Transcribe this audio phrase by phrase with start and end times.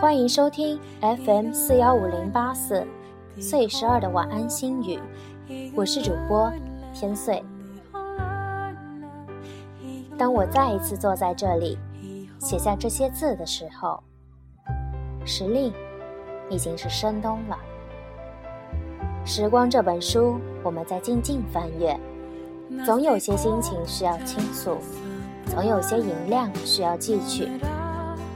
[0.00, 2.86] 欢迎收听 FM 四幺五零八四
[3.40, 5.00] 岁十二的晚安心语，
[5.74, 6.48] 我是主播
[6.94, 7.42] 天岁。
[10.16, 11.76] 当我再一次坐在这里
[12.38, 14.00] 写下这些字的时候，
[15.24, 15.72] 时令
[16.48, 17.58] 已经是深冬了。
[19.24, 21.98] 时光这本书，我们在静静翻阅，
[22.84, 24.78] 总有些心情需要倾诉，
[25.50, 27.48] 总有些银两需要寄去，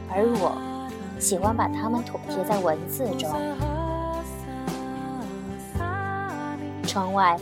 [0.08, 0.56] 而我
[1.18, 3.30] 喜欢把它们妥贴在文字中。
[6.86, 7.36] 窗外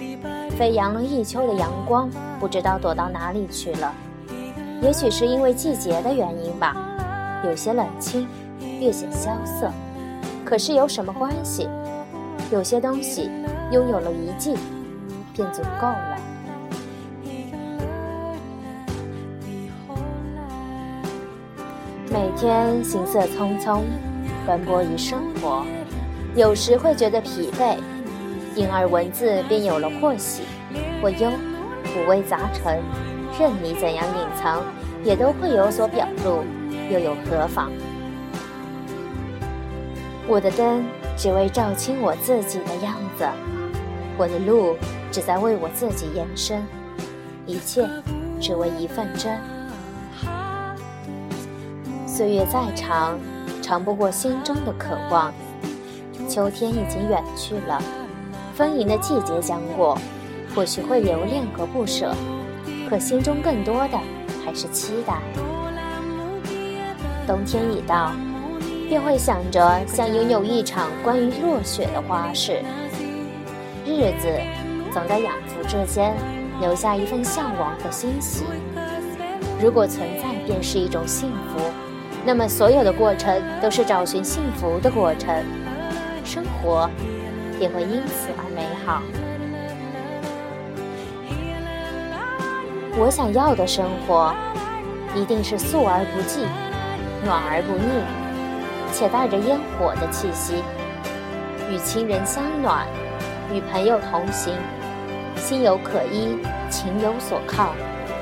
[0.58, 3.92] 飞扬了一秋的阳光，不知道躲到哪里去了。
[4.82, 6.76] 也许是因为季节的原因吧，
[7.44, 8.28] 有些冷清，
[8.78, 9.70] 略显萧瑟。
[10.44, 11.68] 可是有什么关系？
[12.50, 13.30] 有些东西
[13.70, 14.56] 拥有了一季，
[15.32, 16.18] 便足够了。
[22.20, 23.82] 每天行色匆匆，
[24.44, 25.64] 奔波于生活，
[26.34, 27.76] 有时会觉得疲惫，
[28.56, 30.42] 因而文字便有了或喜
[31.00, 31.30] 或忧，
[31.94, 32.82] 五味杂陈，
[33.38, 34.64] 任你怎样隐藏，
[35.04, 36.42] 也都会有所表露，
[36.92, 37.70] 又有何妨？
[40.26, 40.84] 我的灯。
[41.16, 43.24] 只为照清我自己的样子，
[44.16, 44.76] 我的路
[45.10, 46.64] 只在为我自己延伸，
[47.44, 47.88] 一切
[48.40, 49.36] 只为一份真。
[52.18, 53.16] 岁月再长，
[53.62, 55.32] 长不过心中的渴望。
[56.28, 57.80] 秋天已经远去了，
[58.54, 59.96] 丰盈的季节将过，
[60.52, 62.12] 或许会留恋和不舍，
[62.90, 64.00] 可心中更多的
[64.44, 65.20] 还是期待。
[67.24, 68.10] 冬天已到。
[68.88, 72.64] 便会想着想拥有一场关于落雪的花事，
[73.86, 74.28] 日子
[74.92, 76.16] 总在养父之间
[76.58, 78.44] 留下一份向往和欣喜。
[79.62, 81.60] 如果存在便是一种幸福，
[82.28, 85.34] 那么所有的过程都是找寻幸福的过程，
[86.26, 86.86] 生活
[87.58, 89.00] 也会因此而美好。
[92.98, 94.34] 我想要的生活，
[95.14, 96.44] 一定是素而不寂，
[97.24, 98.04] 暖而不腻。
[98.92, 100.62] 且带着烟火的气息，
[101.70, 102.86] 与亲人相暖，
[103.54, 104.52] 与朋友同行，
[105.36, 106.36] 心有可依，
[106.68, 107.72] 情有所靠。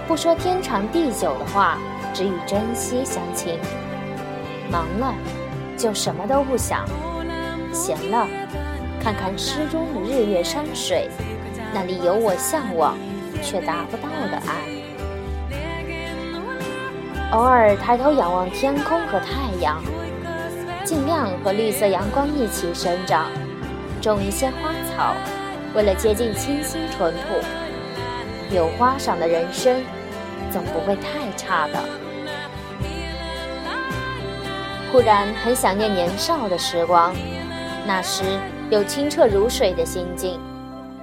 [0.06, 1.76] 不说天长地久的话，
[2.14, 3.58] 只与珍惜相亲。
[4.70, 5.14] 忙了，
[5.76, 6.84] 就什么都不想；
[7.72, 8.26] 闲了，
[9.02, 11.08] 看看诗中的日月山水，
[11.72, 12.96] 那里有我向往
[13.42, 14.54] 却达不到的爱。
[17.32, 19.82] 偶尔抬头仰望天空和太阳。
[20.84, 23.26] 尽量和绿色阳光一起生长，
[24.00, 25.16] 种一些花草，
[25.74, 28.54] 为了接近清新淳朴。
[28.54, 29.82] 有花赏的人生，
[30.52, 32.05] 总不会太差的。
[34.96, 37.14] 忽然很想念年少的时光，
[37.86, 38.40] 那时
[38.70, 40.40] 有清澈如水的心境，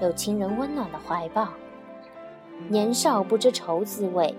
[0.01, 1.47] 有亲人温暖的怀抱。
[2.67, 4.35] 年少不知愁滋味，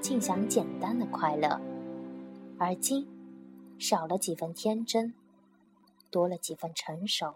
[0.00, 1.60] 尽享简单的快乐。
[2.56, 3.04] 而今。
[3.80, 5.12] 少了几分天真，
[6.08, 7.34] 多了几分成熟。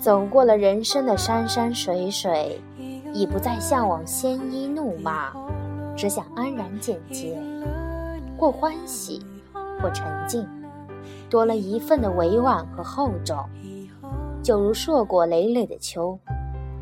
[0.00, 2.60] 走过了人生的山山水水，
[3.14, 5.32] 已不再向往鲜衣怒马，
[6.00, 7.38] 只想安然简洁，
[8.38, 9.20] 或欢喜，
[9.82, 10.48] 或沉静，
[11.28, 13.36] 多了一份的委婉和厚重。
[14.42, 16.18] 就如硕果累累的秋，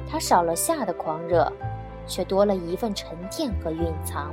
[0.08, 1.52] 它少了夏的狂热。
[2.10, 4.32] 却多了一份沉淀和蕴藏。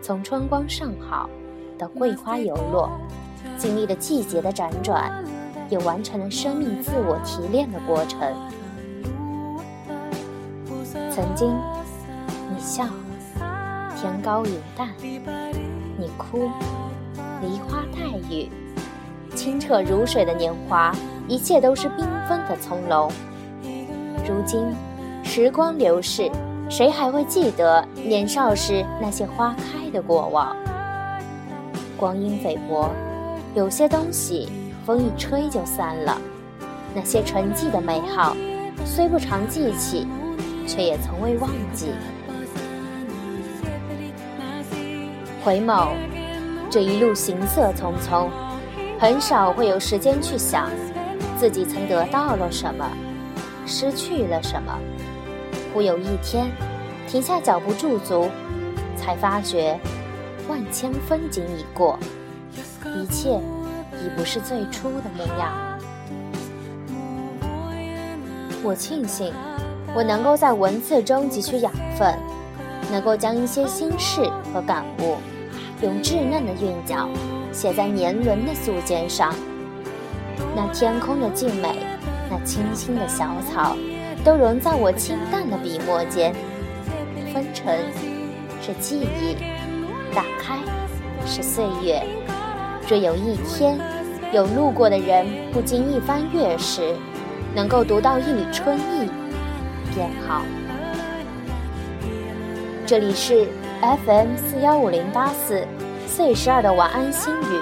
[0.00, 1.28] 从春光尚好
[1.76, 2.88] 到桂花犹落，
[3.58, 5.24] 经历了季节的辗转，
[5.68, 8.20] 也完成了生命自我提炼的过程。
[11.10, 11.52] 曾经，
[12.48, 12.86] 你笑，
[14.04, 14.86] 天高云淡；
[15.96, 16.50] 你哭，
[17.40, 18.50] 梨花带雨。
[19.34, 20.94] 清澈如水的年华，
[21.26, 23.10] 一切都是缤纷的从容。
[24.28, 24.62] 如今。
[25.22, 26.30] 时光流逝，
[26.68, 30.54] 谁还会记得年少时那些花开的过往？
[31.96, 32.90] 光阴飞薄，
[33.54, 34.50] 有些东西
[34.84, 36.20] 风一吹就散了。
[36.94, 38.36] 那些沉寂的美好，
[38.84, 40.06] 虽不常记起，
[40.68, 41.86] 却也从未忘记。
[45.44, 45.90] 回眸，
[46.70, 48.30] 这一路行色匆匆，
[48.98, 50.70] 很少会有时间去想
[51.38, 52.90] 自己曾得到了什么，
[53.66, 54.74] 失去了什么。
[55.74, 56.50] 忽有一天，
[57.06, 58.30] 停下脚步驻足，
[58.96, 59.78] 才发觉
[60.48, 61.98] 万千风景已过，
[62.96, 63.38] 一切
[64.02, 65.52] 已不是最初的模样。
[68.62, 69.30] 我庆幸
[69.94, 72.18] 我能够在文字中汲取养分，
[72.90, 74.22] 能够将一些心事
[74.54, 75.18] 和感悟，
[75.84, 77.10] 用稚嫩的韵脚
[77.52, 79.34] 写在年轮的素笺上。
[80.56, 81.76] 那天空的静美，
[82.30, 83.76] 那青青的小草，
[84.24, 86.34] 都融在我清淡的笔墨间。
[87.34, 87.76] 分成
[88.62, 89.36] 是记忆，
[90.14, 90.56] 打开
[91.26, 92.02] 是岁月。
[92.88, 93.78] 若有一天，
[94.32, 96.94] 有路过的人不经意翻阅时，
[97.54, 99.10] 能够读到一缕春意，
[99.94, 100.42] 便好。
[102.86, 103.48] 这里是
[103.84, 105.62] FM 四幺五零八四
[106.06, 107.60] 岁十二的晚安心语，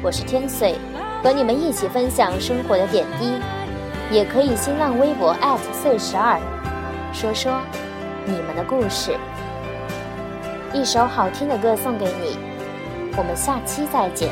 [0.00, 0.76] 我是天岁，
[1.24, 3.32] 和你们一起分享生活的点滴。
[4.12, 5.34] 也可以新浪微博
[5.72, 6.38] 岁十二，
[7.12, 7.60] 说说。
[8.26, 9.16] 你们的故事，
[10.72, 12.38] 一首好听的歌送给你，
[13.16, 14.28] 我们下期再见。